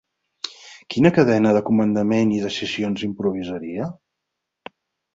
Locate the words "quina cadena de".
0.93-1.61